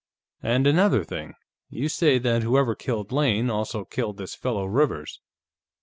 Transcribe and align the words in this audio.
And 0.41 0.65
another 0.65 1.03
thing. 1.03 1.35
You 1.69 1.87
say 1.87 2.17
that 2.17 2.41
whoever 2.41 2.73
killed 2.73 3.11
Lane 3.11 3.51
also 3.51 3.85
killed 3.85 4.17
this 4.17 4.33
fellow 4.33 4.65
Rivers. 4.65 5.19